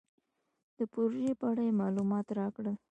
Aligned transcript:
د 0.77 0.79
پروژې 0.91 1.31
په 1.39 1.45
اړه 1.51 1.63
یې 1.67 1.77
مالومات 1.79 2.27
راکړل. 2.39 2.75